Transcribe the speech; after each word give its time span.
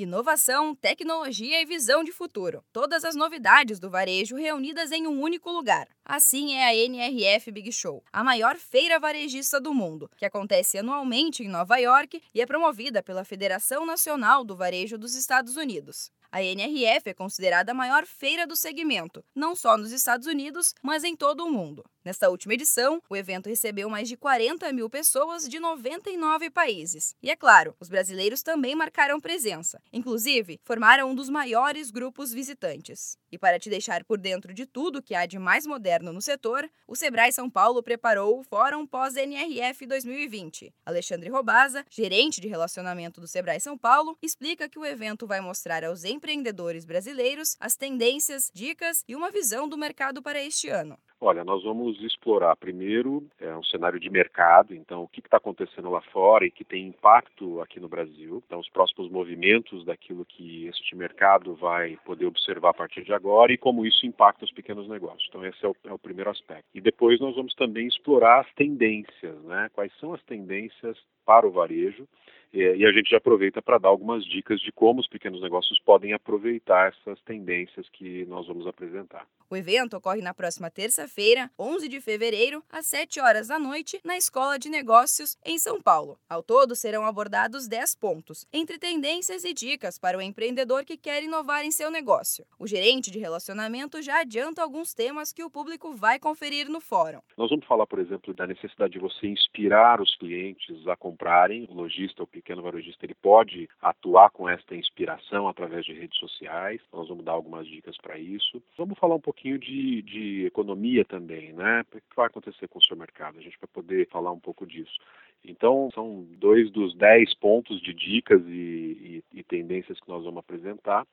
Inovação, 0.00 0.76
tecnologia 0.76 1.60
e 1.60 1.66
visão 1.66 2.04
de 2.04 2.12
futuro. 2.12 2.62
Todas 2.72 3.04
as 3.04 3.16
novidades 3.16 3.80
do 3.80 3.90
varejo 3.90 4.36
reunidas 4.36 4.92
em 4.92 5.08
um 5.08 5.20
único 5.20 5.50
lugar. 5.50 5.88
Assim 6.04 6.54
é 6.54 6.68
a 6.68 6.72
NRF 6.72 7.50
Big 7.50 7.72
Show, 7.72 8.04
a 8.12 8.22
maior 8.22 8.56
feira 8.58 9.00
varejista 9.00 9.60
do 9.60 9.74
mundo, 9.74 10.08
que 10.16 10.24
acontece 10.24 10.78
anualmente 10.78 11.42
em 11.42 11.48
Nova 11.48 11.78
York 11.78 12.22
e 12.32 12.40
é 12.40 12.46
promovida 12.46 13.02
pela 13.02 13.24
Federação 13.24 13.84
Nacional 13.84 14.44
do 14.44 14.54
Varejo 14.54 14.96
dos 14.96 15.16
Estados 15.16 15.56
Unidos. 15.56 16.12
A 16.30 16.44
NRF 16.44 17.08
é 17.08 17.14
considerada 17.14 17.72
a 17.72 17.74
maior 17.74 18.06
feira 18.06 18.46
do 18.46 18.54
segmento, 18.54 19.24
não 19.34 19.56
só 19.56 19.76
nos 19.76 19.90
Estados 19.90 20.28
Unidos, 20.28 20.74
mas 20.80 21.02
em 21.02 21.16
todo 21.16 21.44
o 21.44 21.50
mundo. 21.50 21.82
Nesta 22.08 22.30
última 22.30 22.54
edição, 22.54 23.02
o 23.10 23.14
evento 23.14 23.50
recebeu 23.50 23.90
mais 23.90 24.08
de 24.08 24.16
40 24.16 24.72
mil 24.72 24.88
pessoas 24.88 25.46
de 25.46 25.60
99 25.60 26.48
países. 26.48 27.14
E 27.22 27.30
é 27.30 27.36
claro, 27.36 27.76
os 27.78 27.90
brasileiros 27.90 28.42
também 28.42 28.74
marcaram 28.74 29.20
presença. 29.20 29.78
Inclusive, 29.92 30.58
formaram 30.64 31.10
um 31.10 31.14
dos 31.14 31.28
maiores 31.28 31.90
grupos 31.90 32.32
visitantes. 32.32 33.18
E 33.30 33.36
para 33.36 33.58
te 33.58 33.68
deixar 33.68 34.04
por 34.04 34.16
dentro 34.16 34.54
de 34.54 34.64
tudo 34.64 35.02
que 35.02 35.14
há 35.14 35.26
de 35.26 35.38
mais 35.38 35.66
moderno 35.66 36.10
no 36.10 36.22
setor, 36.22 36.66
o 36.86 36.96
Sebrae 36.96 37.30
São 37.30 37.50
Paulo 37.50 37.82
preparou 37.82 38.40
o 38.40 38.42
Fórum 38.42 38.86
Pós-NRF 38.86 39.84
2020. 39.84 40.72
Alexandre 40.86 41.28
Robaza, 41.28 41.84
gerente 41.90 42.40
de 42.40 42.48
relacionamento 42.48 43.20
do 43.20 43.28
Sebrae 43.28 43.60
São 43.60 43.76
Paulo, 43.76 44.16
explica 44.22 44.66
que 44.66 44.78
o 44.78 44.86
evento 44.86 45.26
vai 45.26 45.42
mostrar 45.42 45.84
aos 45.84 46.04
empreendedores 46.04 46.86
brasileiros 46.86 47.54
as 47.60 47.76
tendências, 47.76 48.50
dicas 48.54 49.04
e 49.06 49.14
uma 49.14 49.30
visão 49.30 49.68
do 49.68 49.76
mercado 49.76 50.22
para 50.22 50.42
este 50.42 50.70
ano. 50.70 50.98
Olha, 51.20 51.44
nós 51.44 51.64
vamos 51.64 52.00
explorar 52.00 52.54
primeiro 52.54 53.26
é, 53.40 53.54
um 53.56 53.64
cenário 53.64 53.98
de 53.98 54.08
mercado, 54.08 54.72
então 54.72 55.02
o 55.02 55.08
que 55.08 55.18
está 55.18 55.36
acontecendo 55.38 55.90
lá 55.90 56.00
fora 56.00 56.46
e 56.46 56.50
que 56.50 56.64
tem 56.64 56.86
impacto 56.86 57.60
aqui 57.60 57.80
no 57.80 57.88
Brasil, 57.88 58.40
então 58.46 58.60
os 58.60 58.68
próximos 58.68 59.10
movimentos 59.10 59.84
daquilo 59.84 60.24
que 60.24 60.66
este 60.66 60.94
mercado 60.94 61.56
vai 61.56 61.98
poder 62.04 62.26
observar 62.26 62.70
a 62.70 62.74
partir 62.74 63.02
de 63.02 63.12
agora 63.12 63.52
e 63.52 63.58
como 63.58 63.84
isso 63.84 64.06
impacta 64.06 64.44
os 64.44 64.52
pequenos 64.52 64.88
negócios. 64.88 65.26
Então 65.28 65.44
esse 65.44 65.64
é 65.64 65.68
o, 65.68 65.76
é 65.86 65.92
o 65.92 65.98
primeiro 65.98 66.30
aspecto. 66.30 66.66
E 66.72 66.80
depois 66.80 67.18
nós 67.18 67.34
vamos 67.34 67.54
também 67.54 67.88
explorar 67.88 68.40
as 68.40 68.52
tendências, 68.54 69.42
né? 69.42 69.68
Quais 69.72 69.92
são 69.98 70.14
as 70.14 70.22
tendências 70.22 70.96
para 71.28 71.46
o 71.46 71.50
varejo 71.50 72.08
e 72.52 72.86
a 72.86 72.92
gente 72.92 73.10
já 73.10 73.18
aproveita 73.18 73.60
para 73.60 73.78
dar 73.78 73.88
algumas 73.88 74.24
dicas 74.24 74.58
de 74.60 74.72
como 74.72 75.00
os 75.00 75.08
pequenos 75.08 75.42
negócios 75.42 75.78
podem 75.80 76.14
aproveitar 76.14 76.88
essas 76.88 77.20
tendências 77.22 77.86
que 77.90 78.24
nós 78.24 78.46
vamos 78.46 78.66
apresentar. 78.66 79.26
O 79.50 79.56
evento 79.56 79.96
ocorre 79.96 80.20
na 80.20 80.34
próxima 80.34 80.70
terça-feira, 80.70 81.50
11 81.58 81.88
de 81.88 82.00
fevereiro, 82.00 82.62
às 82.70 82.86
7 82.86 83.20
horas 83.20 83.48
da 83.48 83.58
noite, 83.58 83.98
na 84.04 84.16
Escola 84.16 84.58
de 84.58 84.68
Negócios, 84.68 85.38
em 85.44 85.58
São 85.58 85.80
Paulo. 85.80 86.18
Ao 86.28 86.42
todo, 86.42 86.76
serão 86.76 87.06
abordados 87.06 87.66
10 87.66 87.94
pontos, 87.96 88.46
entre 88.52 88.78
tendências 88.78 89.44
e 89.44 89.54
dicas 89.54 89.98
para 89.98 90.18
o 90.18 90.22
empreendedor 90.22 90.84
que 90.84 90.98
quer 90.98 91.22
inovar 91.22 91.64
em 91.64 91.70
seu 91.70 91.90
negócio. 91.90 92.44
O 92.58 92.66
gerente 92.66 93.10
de 93.10 93.18
relacionamento 93.18 94.02
já 94.02 94.20
adianta 94.20 94.62
alguns 94.62 94.92
temas 94.92 95.32
que 95.32 95.42
o 95.42 95.50
público 95.50 95.94
vai 95.94 96.18
conferir 96.18 96.68
no 96.68 96.80
fórum. 96.80 97.20
Nós 97.36 97.48
vamos 97.48 97.66
falar, 97.66 97.86
por 97.86 97.98
exemplo, 97.98 98.34
da 98.34 98.46
necessidade 98.46 98.92
de 98.92 98.98
você 98.98 99.26
inspirar 99.26 100.00
os 100.00 100.14
clientes 100.16 100.86
a 100.86 100.96
comprarem. 101.18 101.66
O 101.68 101.74
lojista, 101.74 102.22
o 102.22 102.26
pequeno 102.26 102.62
varejista, 102.62 103.04
ele 103.04 103.14
pode 103.14 103.68
atuar 103.82 104.30
com 104.30 104.48
esta 104.48 104.76
inspiração 104.76 105.48
através 105.48 105.84
de 105.84 105.92
redes 105.92 106.18
sociais. 106.18 106.80
Nós 106.92 107.08
vamos 107.08 107.24
dar 107.24 107.32
algumas 107.32 107.66
dicas 107.66 107.96
para 107.98 108.16
isso. 108.18 108.62
Vamos 108.76 108.98
falar 108.98 109.16
um 109.16 109.20
pouquinho 109.20 109.58
de, 109.58 110.02
de 110.02 110.46
economia 110.46 111.04
também, 111.04 111.52
né? 111.52 111.84
O 111.92 111.96
que 111.96 112.16
vai 112.16 112.26
acontecer 112.26 112.68
com 112.68 112.78
o 112.78 112.82
seu 112.82 112.96
mercado? 112.96 113.38
A 113.38 113.42
gente 113.42 113.58
vai 113.60 113.68
poder 113.72 114.08
falar 114.08 114.30
um 114.30 114.38
pouco 114.38 114.64
disso. 114.64 114.96
Então, 115.44 115.90
são 115.92 116.26
dois 116.38 116.70
dos 116.70 116.94
dez 116.94 117.34
pontos 117.34 117.80
de 117.80 117.92
dicas 117.92 118.40
e, 118.46 119.22
e, 119.34 119.38
e 119.40 119.42
tendências 119.42 119.98
que 120.00 120.08
nós 120.08 120.24
vamos 120.24 120.38
apresentar. 120.38 121.06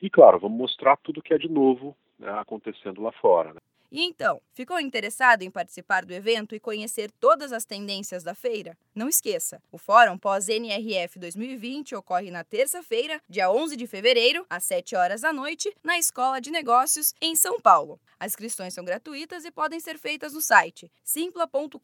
E, 0.00 0.10
claro, 0.10 0.38
vamos 0.40 0.58
mostrar 0.58 0.96
tudo 0.96 1.22
que 1.22 1.34
é 1.34 1.38
de 1.38 1.48
novo 1.48 1.96
né, 2.18 2.30
acontecendo 2.30 3.00
lá 3.00 3.12
fora. 3.12 3.54
Né? 3.54 3.60
E 3.92 4.00
então, 4.00 4.40
ficou 4.54 4.80
interessado 4.80 5.42
em 5.42 5.50
participar 5.50 6.06
do 6.06 6.14
evento 6.14 6.54
e 6.54 6.60
conhecer 6.60 7.10
todas 7.20 7.52
as 7.52 7.66
tendências 7.66 8.22
da 8.22 8.34
feira? 8.34 8.74
Não 8.94 9.06
esqueça, 9.06 9.62
o 9.70 9.76
Fórum 9.76 10.16
Pós-NRF 10.16 11.18
2020 11.18 11.94
ocorre 11.94 12.30
na 12.30 12.42
terça-feira, 12.42 13.20
dia 13.28 13.50
11 13.52 13.76
de 13.76 13.86
fevereiro, 13.86 14.46
às 14.48 14.64
7 14.64 14.96
horas 14.96 15.20
da 15.20 15.30
noite, 15.30 15.70
na 15.84 15.98
Escola 15.98 16.40
de 16.40 16.50
Negócios, 16.50 17.12
em 17.20 17.36
São 17.36 17.60
Paulo. 17.60 18.00
As 18.18 18.32
inscrições 18.32 18.72
são 18.72 18.82
gratuitas 18.82 19.44
e 19.44 19.50
podem 19.50 19.78
ser 19.78 19.98
feitas 19.98 20.32
no 20.32 20.40
site 20.40 20.90
simpla.com.br. 21.04 21.78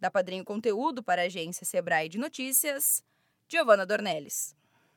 Da 0.00 0.10
Padrinho 0.10 0.46
Conteúdo 0.46 1.02
para 1.02 1.20
a 1.20 1.26
agência 1.26 1.66
Sebrae 1.66 2.08
de 2.08 2.16
Notícias, 2.16 3.04
Giovana 3.46 3.84
Dornelles. 3.84 4.56